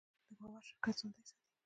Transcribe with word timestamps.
دا 0.27 0.31
باور 0.39 0.61
شرکت 0.69 0.95
ژوندی 0.99 1.23
ساتي. 1.29 1.49